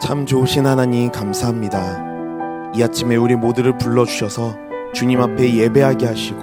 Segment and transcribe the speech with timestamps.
[0.00, 2.72] 참 좋으신 하나님 감사합니다.
[2.74, 4.54] 이 아침에 우리 모두를 불러주셔서
[4.92, 6.40] 주님 앞에 예배하게 하시고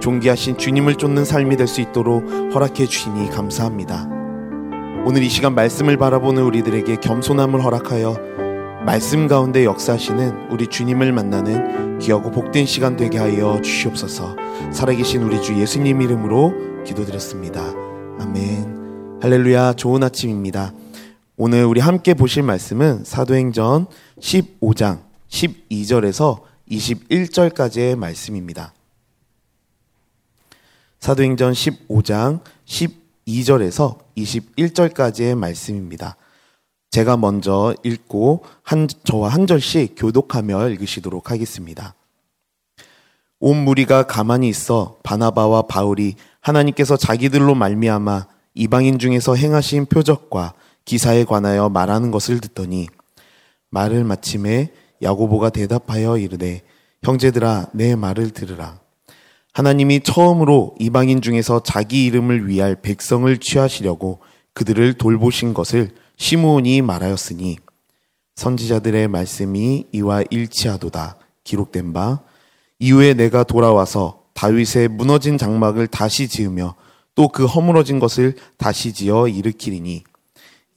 [0.00, 4.08] 존귀하신 주님을 쫓는 삶이 될 수 있도록 허락해 주시니 감사합니다.
[5.04, 8.16] 오늘 이 시간 말씀을 바라보는 우리들에게 겸손함을 허락하여
[8.86, 14.36] 말씀 가운데 역사하시는 우리 주님을 만나는 귀하고 복된 시간 되게 하여 주시옵소서.
[14.70, 16.54] 살아계신 우리 주 예수님 이름으로
[16.84, 17.60] 기도드렸습니다.
[18.20, 19.18] 아멘.
[19.20, 19.74] 할렐루야.
[19.74, 20.72] 좋은 아침입니다.
[21.40, 23.86] 오늘 우리 함께 보실 말씀은 사도행전
[24.18, 28.74] 15장 12절에서 21절까지의 말씀입니다.
[30.98, 36.16] 사도행전 15장 12절에서 21절까지의 말씀입니다.
[36.90, 41.94] 제가 먼저 읽고 한, 저와 한 절씩 교독하며 읽으시도록 하겠습니다.
[43.38, 50.54] 온 무리가 가만히 있어 바나바와 바울이 하나님께서 자기들로 말미암아 이방인 중에서 행하신 표적과
[50.88, 52.88] 기사에 관하여 말하는 것을 듣더니
[53.68, 56.62] 말을 마침에 야고보가 대답하여 이르되
[57.02, 58.80] 형제들아 내 말을 들으라.
[59.52, 64.20] 하나님이 처음으로 이방인 중에서 자기 이름을 위할 백성을 취하시려고
[64.54, 67.58] 그들을 돌보신 것을 시므온이 말하였으니
[68.36, 72.20] 선지자들의 말씀이 이와 일치하도다 기록된 바
[72.78, 76.76] 이후에 내가 돌아와서 다윗의 무너진 장막을 다시 지으며
[77.14, 80.04] 또 그 허물어진 것을 다시 지어 일으키리니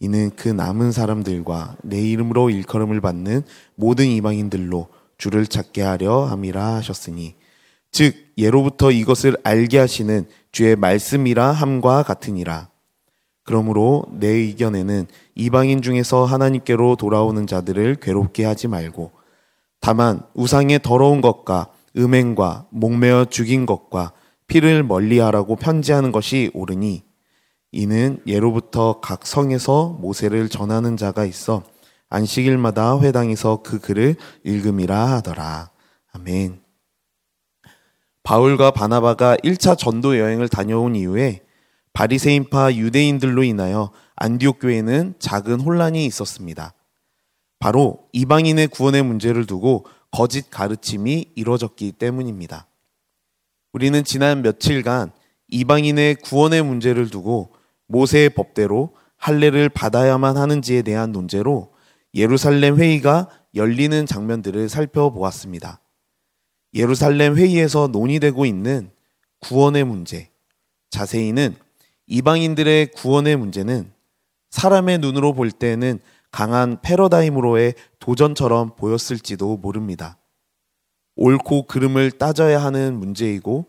[0.02, 3.44] 이는 그 남은 사람들과 내 이름으로 일컬음을 받는
[3.76, 4.88] 모든 이방인들로
[5.20, 7.36] 주를 찾게 하려 함이라 하셨으니
[7.92, 12.70] 즉 예로부터 이것을 알게 하시는 주의 말씀이라 함과 같으니라.
[13.44, 19.12] 그러므로 내 의견에는 이방인 중에서 하나님께로 돌아오는 자들을 괴롭게 하지 말고
[19.80, 24.14] 다만 우상의 더러운 것과 음행과 목매어 죽인 것과
[24.48, 27.04] 피를 멀리하라고 편지하는 것이 옳으니
[27.72, 31.64] 이는 예로부터 각 성에서 모세를 전하는 자가 있어
[32.10, 35.72] 안식일마다 회당에서 그 글을 읽음이라 하더라.
[36.12, 36.62] 아멘.
[38.24, 41.42] 바울과 바나바가 1차 전도 여행을 다녀온 이후에
[41.94, 46.74] 바리새인파 유대인들로 인하여 안디옥 교회는 작은 혼란이 있었습니다.
[47.60, 52.68] 바로 이방인의 구원의 문제를 두고 거짓 가르침이 이루어졌기 때문입니다.
[53.72, 55.12] 우리는 지난 며칠간
[55.48, 57.54] 이방인의 구원의 문제를 두고
[57.92, 61.74] 모세의 법대로 할례를 받아야만 하는지에 대한 논제로
[62.16, 65.82] 예루살렘 회의가 열리는 장면들을 살펴보았습니다.
[66.74, 68.92] 예루살렘 회의에서 논의되고 있는
[69.40, 70.30] 구원의 문제,
[70.90, 71.56] 자세히는
[72.08, 73.92] 이방인들의 구원의 문제는
[74.50, 76.00] 사람의 눈으로 볼 때는
[76.32, 80.18] 강한 패러다임으로의 도전처럼 보였을지도 모릅니다.
[81.16, 83.66] 옳고 그름을 따져야 하는 문제이고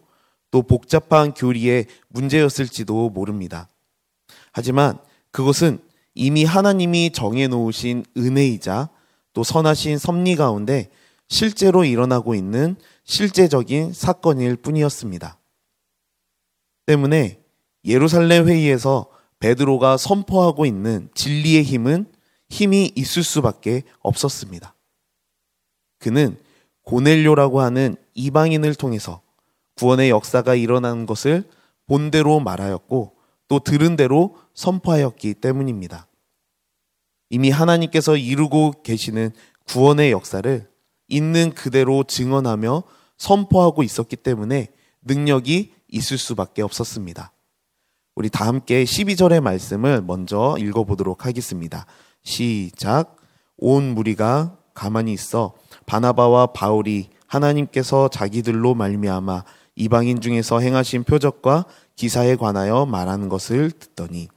[0.51, 3.69] 또 복잡한 교리의 문제였을지도 모릅니다.
[4.53, 4.99] 하지만
[5.31, 5.81] 그것은
[6.15, 8.91] 이미 하나님이 정해놓으신 은혜이자
[9.33, 10.91] 또 선하신 섭리 가운데
[11.29, 15.39] 실제로 일어나고 있는 실제적인 사건일 뿐이었습니다.
[16.87, 17.41] 때문에
[17.85, 19.07] 예루살렘 회의에서
[19.39, 22.07] 베드로가 선포하고 있는 진리의 힘은
[22.49, 24.75] 힘이 있을 수밖에 없었습니다.
[25.99, 26.39] 그는
[26.85, 29.23] 고넬료라고 하는 이방인을 통해서
[29.77, 31.45] 구원의 역사가 일어난 것을
[31.87, 33.17] 본대로 말하였고
[33.53, 36.07] 또 들은 대로 선포하였기 때문입니다.
[37.29, 39.31] 이미 하나님께서 이루고 계시는
[39.67, 40.67] 구원의 역사를
[41.07, 42.83] 있는 그대로 증언하며
[43.19, 44.69] 선포하고 있었기 때문에
[45.03, 47.35] 능력이 있을 수밖에 없었습니다.
[48.15, 51.85] 우리 다 함께 12절의 말씀을 먼저 읽어보도록 하겠습니다.
[52.23, 53.17] 시작.
[53.59, 55.53] 온 무리가 가만히 있어
[55.85, 59.45] 바나바와 바울이 하나님께서 자기들로 말미암아
[59.77, 64.29] 이방인 중에서 행하신 표적과 기사에 관하여 말하는 것을 듣더니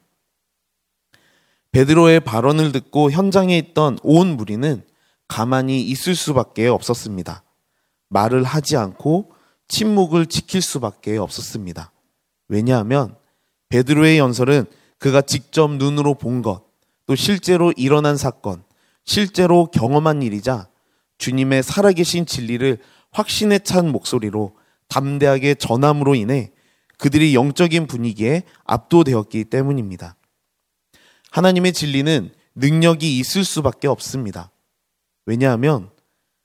[1.71, 4.83] 베드로의 발언을 듣고 현장에 있던 온 무리는
[5.27, 7.43] 가만히 있을 수밖에 없었습니다.
[8.09, 9.31] 말을 하지 않고
[9.67, 11.91] 침묵을 지킬 수밖에 없었습니다.
[12.47, 13.16] 왜냐하면
[13.69, 14.66] 베드로의 연설은
[14.99, 16.63] 그가 직접 눈으로 본 것,
[17.07, 18.63] 또 실제로 일어난 사건,
[19.03, 20.69] 실제로 경험한 일이자
[21.17, 22.78] 주님의 살아계신 진리를
[23.11, 24.55] 확신에 찬 목소리로
[24.87, 26.51] 담대하게 전함으로 인해
[26.97, 30.16] 그들이 영적인 분위기에 압도되었기 때문입니다.
[31.32, 34.52] 하나님의 진리는 능력이 있을 수밖에 없습니다.
[35.26, 35.90] 왜냐하면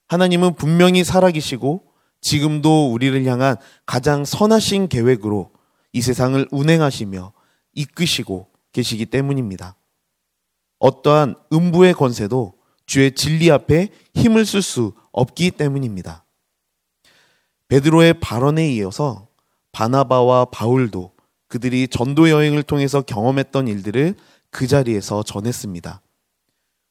[0.08, 1.84] 하나님은 분명히 살아계시고
[2.20, 3.56] 지금도 우리를 향한
[3.86, 5.52] 가장 선하신 계획으로
[5.92, 7.32] 이 세상을 운행하시며
[7.74, 9.76] 이끄시고 계시기 때문입니다.
[10.78, 12.54] 어떠한 음부의 권세도
[12.86, 16.24] 주의 진리 앞에 힘을 쓸 수 없기 때문입니다.
[17.68, 19.28] 베드로의 발언에 이어서
[19.72, 21.12] 바나바와 바울도
[21.48, 24.14] 그들이 전도 여행을 통해서 경험했던 일들을
[24.50, 26.00] 그 자리에서 전했습니다.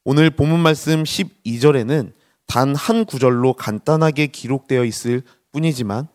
[0.06, 2.14] 오늘 본문 말씀 12절에는
[2.50, 5.22] 단 한 구절로 간단하게 기록되어 있을
[5.52, 6.08] 뿐이지만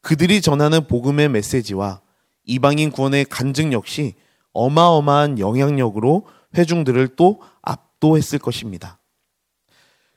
[0.00, 2.00] 그들이 전하는 복음의 메시지와
[2.44, 4.14] 이방인 구원의 간증 역시
[4.54, 6.26] 어마어마한 영향력으로
[6.56, 8.98] 회중들을 또 압도했을 것입니다.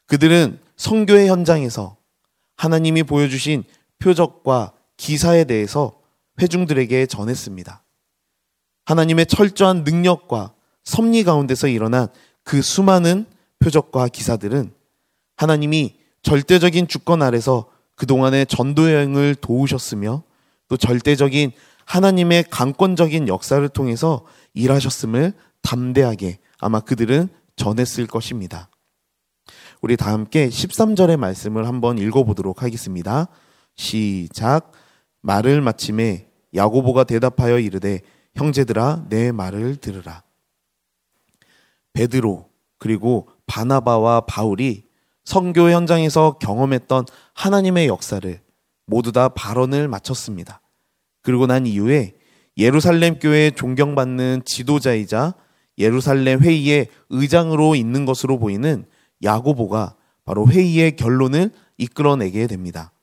[0.06, 1.98] 그들은 성교의 현장에서
[2.56, 3.66] 하나님이 보여주신
[4.00, 6.00] 표적과 기사에 대해서
[6.42, 7.84] 회중들에게 전했습니다.
[8.86, 10.54] 하나님의 철저한 능력과
[10.84, 12.08] 섭리 가운데서 일어난
[12.44, 13.26] 그 수많은
[13.60, 14.72] 표적과 기사들은
[15.36, 20.24] 하나님이 절대적인 주권 아래서 그동안의 전도 여행을 도우셨으며
[20.68, 21.52] 또 절대적인
[21.86, 28.70] 하나님의 강권적인 역사를 통해서 일하셨음을 담대하게 아마 그들은 전했을 것입니다.
[29.82, 33.28] 우리 다 함께 13절의 말씀을 한번 읽어보도록 하겠습니다.
[33.76, 34.72] 시작.
[35.28, 36.26] 말을 마침에
[36.56, 38.00] 야고보가 대답하여 이르되
[38.36, 40.24] 형제들아 내 말을 들으라.
[41.92, 44.86] 베드로 그리고 바나바와 바울이
[45.26, 48.40] 성교 현장에서 경험했던 하나님의 역사를
[48.86, 50.62] 모두 다 발언을 마쳤습니다.
[51.22, 52.14] 그리고 난 이후에
[52.58, 55.34] 예루살렘 교회에 존경받는 지도자이자
[55.78, 58.86] 예루살렘 회의의 의장으로 있는 것으로 보이는
[59.22, 62.94] 야고보가 바로 회의의 결론을 이끌어내게 됩니다.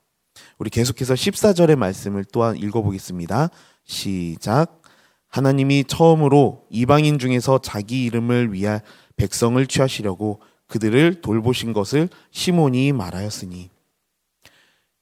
[0.59, 3.51] 우리 계속해서 14절의 말씀을 또한 읽어보겠습니다.
[3.85, 4.83] 시작.
[5.29, 8.83] 하나님이 처음으로 이방인 중에서 자기 이름을 위할
[9.17, 13.71] 백성을 취하시려고 그들을 돌보신 것을 시몬이 말하였으니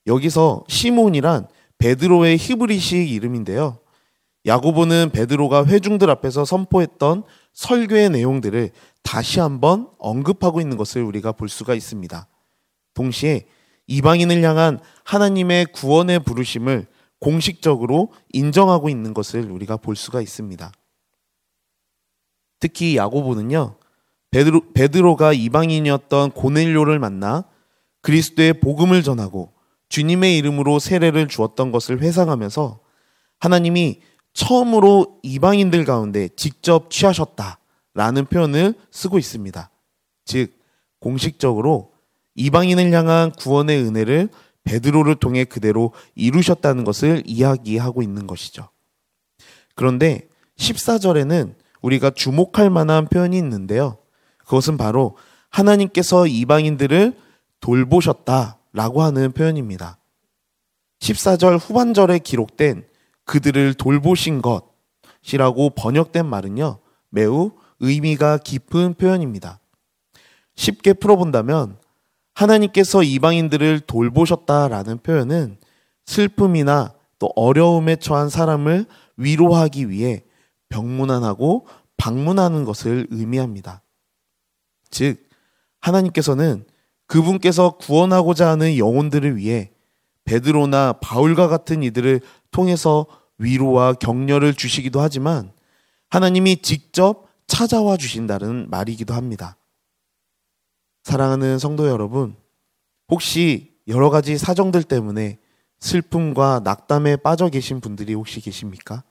[0.06, 3.78] 여기서 시몬이란 베드로의 히브리식 이름인데요.
[4.46, 8.70] 야고보는 베드로가 회중들 앞에서 선포했던 설교의 내용들을
[9.02, 12.26] 다시 한번 언급하고 있는 것을 우리가 볼 수가 있습니다.
[12.94, 13.46] 동시에
[13.86, 16.86] 이방인을 향한 하나님의 구원의 부르심을
[17.18, 20.72] 공식적으로 인정하고 있는 것을 우리가 볼 수가 있습니다.
[22.60, 23.76] 특히 야고보는요,
[24.30, 27.44] 베드로, 베드로가 이방인이었던 고넬료를 만나
[28.00, 29.52] 그리스도의 복음을 전하고
[29.88, 32.80] 주님의 이름으로 세례를 주었던 것을 회상하면서
[33.38, 34.00] 하나님이
[34.32, 39.70] 처음으로 이방인들 가운데 직접 취하셨다라는 표현을 쓰고 있습니다.
[40.24, 40.58] 즉,
[40.98, 41.91] 공식적으로
[42.34, 44.28] 이방인을 향한 구원의 은혜를
[44.64, 48.68] 베드로를 통해 그대로 이루셨다는 것을 이야기하고 있는 것이죠.
[49.74, 53.98] 그런데 14절에는 우리가 주목할 만한 표현이 있는데요.
[54.38, 55.16] 그것은 바로
[55.50, 57.14] 하나님께서 이방인들을
[57.60, 59.98] 돌보셨다라고 하는 표현입니다.
[61.00, 62.86] 14절 후반절에 기록된
[63.24, 66.78] 그들을 돌보신 것이라고 번역된 말은요,
[67.10, 69.60] 매우 의미가 깊은 표현입니다.
[70.54, 71.76] 쉽게 풀어본다면,
[72.34, 75.58] 하나님께서 이방인들을 돌보셨다라는 표현은
[76.06, 78.86] 슬픔이나 또 어려움에 처한 사람을
[79.16, 80.24] 위로하기 위해
[80.68, 83.82] 병문안하고 방문하는 것을 의미합니다.
[84.90, 85.28] 즉,
[85.80, 86.64] 하나님께서는
[87.06, 89.70] 그분께서 구원하고자 하는 영혼들을 위해
[90.24, 92.20] 베드로나 바울과 같은 이들을
[92.50, 93.06] 통해서
[93.38, 95.52] 위로와 격려를 주시기도 하지만
[96.08, 99.56] 하나님이 직접 찾아와 주신다는 말이기도 합니다.
[101.02, 102.36] 사랑하는 성도 여러분,
[103.08, 105.38] 혹시 여러 가지 사정들 때문에
[105.80, 109.02] 슬픔과 낙담에 빠져 계신 분들이 혹시 계십니까?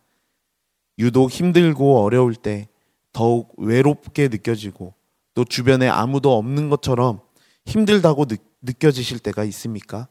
[0.98, 2.70] 유독 힘들고 어려울 때
[3.12, 4.94] 더욱 외롭게 느껴지고
[5.34, 7.20] 또 주변에 아무도 없는 것처럼
[7.66, 10.08] 힘들다고 느, 느껴지실 때가 있습니까?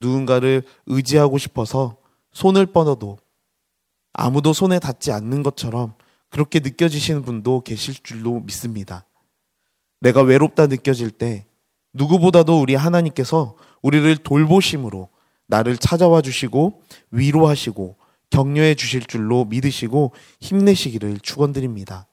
[0.00, 1.96] 누군가를 의지하고 싶어서
[2.32, 3.18] 손을 뻗어도
[4.12, 5.94] 아무도 손에 닿지 않는 것처럼
[6.28, 9.06] 그렇게 느껴지시는 분도 계실 줄로 믿습니다.
[10.02, 11.46] 내가 외롭다 느껴질 때
[11.92, 15.08] 누구보다도 우리 하나님께서 우리를 돌보심으로
[15.46, 16.82] 나를 찾아와 주시고
[17.12, 17.96] 위로하시고
[18.30, 22.08] 격려해 주실 줄로 믿으시고 힘내시기를 축원드립니다.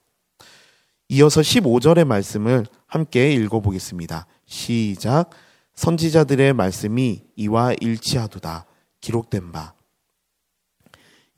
[1.10, 4.28] 이어서 15절의 말씀을 함께 읽어보겠습니다.
[4.46, 5.32] 시작.
[5.74, 8.66] 선지자들의 말씀이 이와 일치하도다.
[9.02, 9.74] 기록된 바.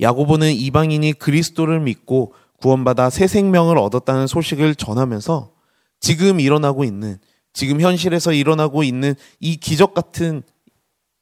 [0.01, 5.60] 야고보는 이방인이 그리스도를 믿고 구원받아 새 생명을 얻었다는 소식을 전하면서
[6.01, 7.17] 지금 일어나고 있는,
[7.53, 10.43] 지금 현실에서 일어나고 있는 이 기적 같은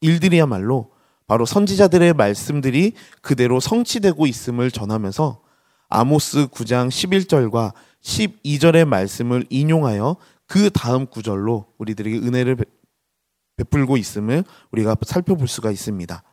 [0.01, 0.91] 일들이야말로
[1.27, 5.41] 바로 선지자들의 말씀들이 그대로 성취되고 있음을 전하면서
[5.89, 10.15] 아모스 9장 11절과 12절의 말씀을 인용하여
[10.47, 12.57] 그 다음 구절로 우리들에게 은혜를
[13.57, 16.23] 베풀고 있음을 우리가 살펴볼 수가 있습니다.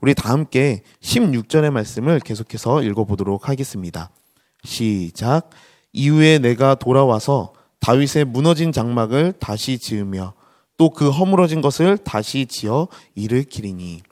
[0.00, 4.10] 우리 다 함께 16절의 말씀을 계속해서 읽어보도록 하겠습니다.
[4.64, 5.50] 시작.
[5.92, 10.34] 이후에 내가 돌아와서 다윗의 무너진 장막을 다시 지으며
[10.76, 14.02] 또 그 허물어진 것을 다시 지어 일으키리니.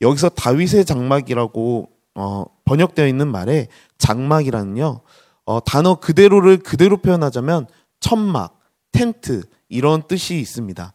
[0.00, 5.00] 여기서 다윗의 장막이라고 어, 번역되어 있는 말에 장막이라는요
[5.44, 7.66] 어, 단어 그대로를 그대로 표현하자면
[8.00, 8.60] 천막,
[8.92, 10.92] 텐트 이런 뜻이 있습니다.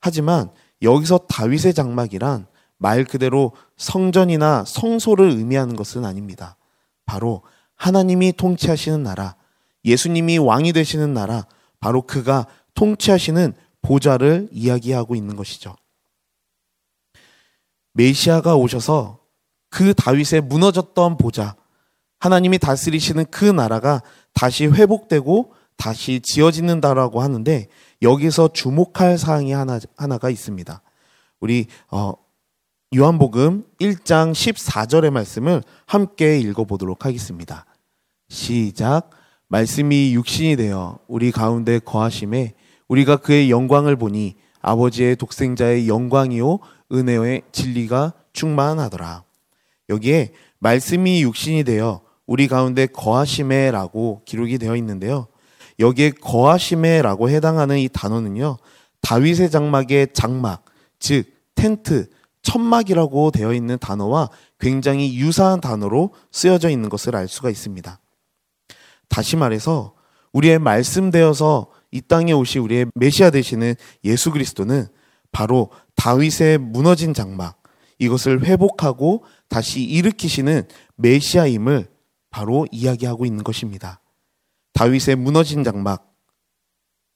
[0.00, 0.50] 하지만
[0.82, 2.46] 여기서 다윗의 장막이란
[2.78, 6.56] 말 그대로 성전이나 성소를 의미하는 것은 아닙니다.
[7.04, 7.42] 바로
[7.76, 9.34] 하나님이 통치하시는 나라,
[9.84, 11.46] 예수님이 왕이 되시는 나라,
[11.80, 15.74] 바로 그가 통치하시는 보좌를 이야기하고 있는 것이죠.
[17.92, 19.20] 메시아가 오셔서
[19.70, 21.56] 그 다윗의 무너졌던 보좌,
[22.18, 24.02] 하나님이 다스리시는 그 나라가
[24.34, 27.68] 다시 회복되고 다시 지어지는다라고 하는데
[28.02, 30.82] 여기서 주목할 사항이 하나, 하나가 있습니다.
[31.40, 32.12] 우리 어,
[32.94, 37.64] 요한복음 1장 14절의 말씀을 함께 읽어보도록 하겠습니다.
[38.28, 39.10] 시작.
[39.50, 42.54] 말씀이 육신이 되어 우리 가운데 거하심에
[42.86, 46.60] 우리가 그의 영광을 보니 아버지의 독생자의 영광이요
[46.92, 49.24] 은혜의 진리가 충만하더라.
[49.88, 55.26] 여기에 말씀이 육신이 되어 우리 가운데 거하심에라고 기록이 되어 있는데요.
[55.80, 58.56] 여기에 거하심에라고 해당하는 이 단어는요.
[59.02, 60.64] 다윗의 장막의 장막,
[61.00, 61.24] 즉
[61.56, 62.08] 텐트,
[62.42, 64.30] 천막이라고 되어 있는 단어와
[64.60, 67.98] 굉장히 유사한 단어로 쓰여져 있는 것을 알 수가 있습니다.
[69.10, 69.92] 다시 말해서
[70.32, 73.74] 우리의 말씀 되어서 이 땅에 오시 우리의 메시아 되시는
[74.04, 74.86] 예수 그리스도는
[75.32, 77.62] 바로 다윗의 무너진 장막
[77.98, 80.62] 이것을 회복하고 다시 일으키시는
[80.96, 81.88] 메시아임을
[82.30, 84.00] 바로 이야기하고 있는 것입니다.
[84.72, 86.14] 다윗의 무너진 장막,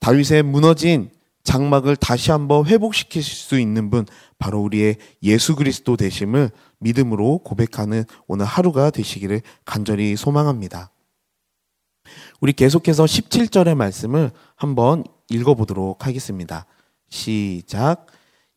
[0.00, 1.10] 다윗의 무너진
[1.44, 4.06] 장막을 다시 한번 회복시킬 수 있는 분,
[4.38, 10.90] 바로 우리의 예수 그리스도 되심을 믿음으로 고백하는 오늘 하루가 되시기를 간절히 소망합니다.
[12.44, 16.66] 우리 계속해서 17절의 말씀을 한번 읽어보도록 하겠습니다.
[17.08, 18.04] 시작.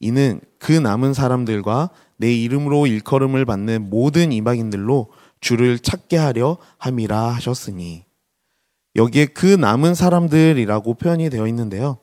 [0.02, 5.08] 이는 그 남은 사람들과 내 이름으로 일컬음을 받는 모든 이방인들로
[5.40, 8.04] 주를 찾게 하려 함이라 하셨으니
[8.98, 12.00] 여기에 그 남은 사람들이라고 표현이 되어 있는데요.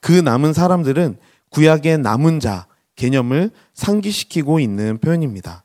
[0.00, 1.18] 그 남은 사람들은
[1.50, 5.64] 구약의 남은 자 개념을 상기시키고 있는 표현입니다.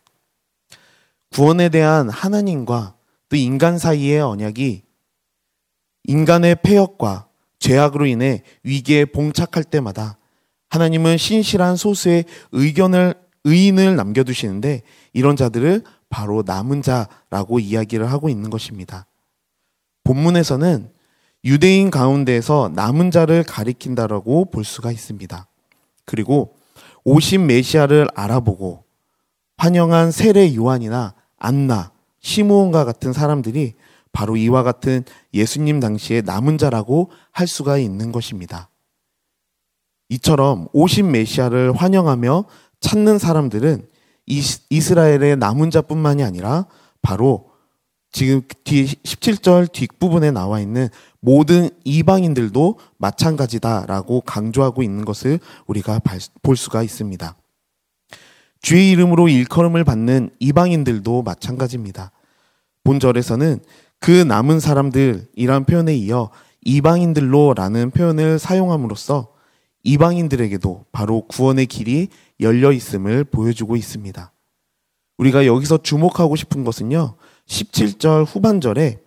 [1.30, 2.96] 구원에 대한 하나님과
[3.30, 4.90] 또 인간 사이의 언약이
[6.06, 7.28] 인간의 폐역과
[7.60, 10.18] 죄악으로 인해 위기에 봉착할 때마다
[10.70, 14.82] 하나님은 신실한 소수의 의견을 의인을 남겨두시는데
[15.14, 19.06] 이런 자들을 바로 남은 자라고 이야기를 하고 있는 것입니다.
[20.04, 20.90] 본문에서는
[21.44, 25.48] 유대인 가운데에서 남은 자를 가리킨다라고 볼 수가 있습니다.
[26.06, 26.56] 그리고
[27.04, 28.84] 오신 메시아를 알아보고
[29.58, 33.74] 환영한 세례 요한이나 안나, 시므온과 같은 사람들이
[34.12, 35.04] 바로 이와 같은
[35.34, 38.70] 예수님 당시의 남은 자라고 할 수가 있는 것입니다.
[40.10, 42.46] 이처럼 오신 메시아를 환영하며
[42.82, 43.88] 찾는 사람들은
[44.70, 46.66] 이스라엘의 남은 자뿐만이 아니라
[47.02, 47.52] 바로
[48.12, 50.90] 지금 뒤 17절 뒷부분에 나와 있는
[51.22, 56.02] 모든 이방인들도 마찬가지다라고 강조하고 있는 것을 우리가
[56.42, 57.36] 볼 수가 있습니다.
[58.62, 62.12] 주의 이름으로 일컬음을 받는 이방인들도 마찬가지입니다.
[62.84, 63.60] 본절에서는
[64.02, 66.32] 그 남은 사람들이란 표현에 이어
[66.66, 69.30] 이방인들로라는 표현을 사용함으로써
[69.84, 74.34] 이방인들에게도 바로 구원의 길이 열려 있음을 보여주고 있습니다.
[75.18, 77.16] 우리가 여기서 주목하고 싶은 것은요.
[77.48, 79.00] 17절 후반절에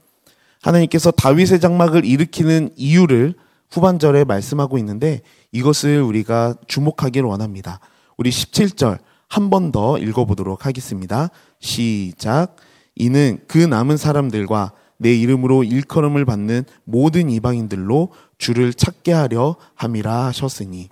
[0.62, 3.34] 하나님께서 다윗의 장막을 일으키는 이유를
[3.70, 5.22] 후반절에 말씀하고 있는데
[5.52, 7.80] 이것을 우리가 주목하기를 원합니다.
[8.16, 8.98] 우리 17절
[9.28, 11.30] 한 번 더 읽어보도록 하겠습니다.
[11.58, 12.54] 시작.
[12.94, 20.88] 이는 그 남은 사람들과 내 이름으로 일컬음을 받는 모든 이방인들로 주를 찾게 하려 함이라 하셨으니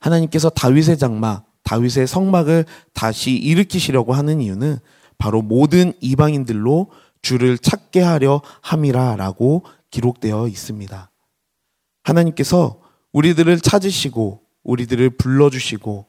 [0.00, 4.78] 하나님께서 다윗의 장막, 다윗의 성막을 다시 일으키시려고 하는 이유는
[5.16, 6.90] 바로 모든 이방인들로
[7.22, 11.10] 주를 찾게 하려 함이라라고 기록되어 있습니다.
[12.02, 12.80] 하나님께서
[13.12, 16.06] 우리들을 찾으시고 우리들을 불러주시고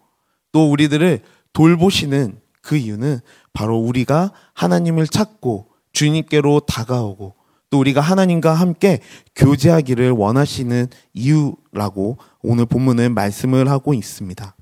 [0.51, 1.21] 또 우리들을
[1.53, 3.19] 돌보시는 그 이유는
[3.53, 7.33] 바로 우리가 하나님을 찾고 주님께로 다가오고
[7.71, 8.99] 또 우리가 하나님과 함께
[9.35, 14.55] 교제하기를 원하시는 이유라고 오늘 본문은 말씀을 하고 있습니다.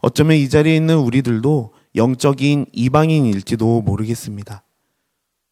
[0.00, 4.62] 어쩌면 이 자리에 있는 우리들도 영적인 이방인일지도 모르겠습니다.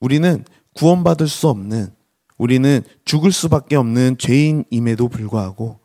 [0.00, 0.44] 우리는
[0.74, 1.92] 구원받을 수 없는,
[2.38, 5.80] 우리는 죽을 수밖에 없는 죄인임에도 불구하고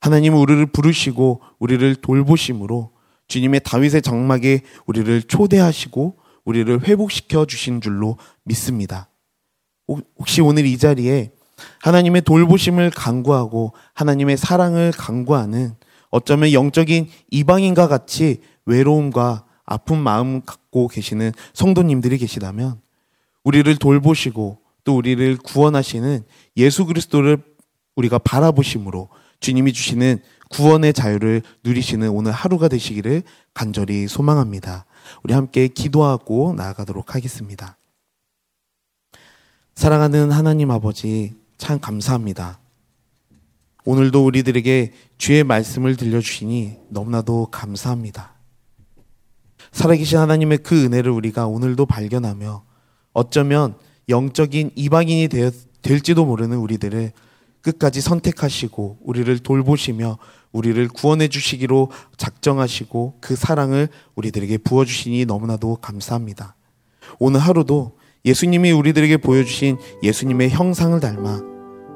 [0.00, 2.90] 하나님은 우리를 부르시고 우리를 돌보심으로
[3.28, 9.08] 주님의 다윗의 장막에 우리를 초대하시고 우리를 회복시켜 주신 줄로 믿습니다.
[10.18, 11.32] 혹시 오늘 이 자리에
[11.80, 15.74] 하나님의 돌보심을 강구하고 하나님의 사랑을 강구하는
[16.10, 22.80] 어쩌면 영적인 이방인과 같이 외로움과 아픈 마음 갖고 계시는 성도님들이 계시다면
[23.44, 26.24] 우리를 돌보시고 또 우리를 구원하시는
[26.56, 27.38] 예수 그리스도를
[27.96, 29.08] 우리가 바라보심으로
[29.40, 30.20] 주님이 주시는
[30.50, 33.22] 구원의 자유를 누리시는 오늘 하루가 되시기를
[33.54, 34.84] 간절히 소망합니다.
[35.22, 37.76] 우리 함께 기도하고 나아가도록 하겠습니다.
[39.74, 42.58] 사랑하는 하나님 아버지, 참 감사합니다.
[43.84, 48.32] 오늘도 우리들에게 주의 말씀을 들려주시니 너무나도 감사합니다.
[49.72, 52.64] 살아계신 하나님의 그 은혜를 우리가 오늘도 발견하며
[53.12, 53.74] 어쩌면
[54.08, 55.28] 영적인 이방인이
[55.82, 57.12] 될지도 모르는 우리들을
[57.62, 60.18] 끝까지 선택하시고 우리를 돌보시며
[60.52, 66.56] 우리를 구원해 주시기로 작정하시고 그 사랑을 우리들에게 부어 주시니 너무나도 감사합니다.
[67.18, 71.40] 오늘 하루도 예수님이 우리들에게 보여주신 예수님의 형상을 닮아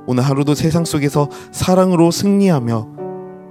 [0.06, 2.96] 오늘 하루도 세상 속에서 사랑으로 승리하며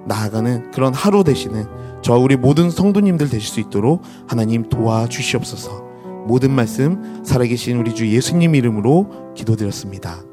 [0.07, 1.65] 나아가는 그런 하루 되시는
[2.01, 5.83] 저와 우리 모든 성도님들 되실 수 있도록 하나님 도와주시옵소서.
[6.27, 10.23] 모든 말씀 살아계신 우리 주 예수님 이름으로 기도드렸습니다.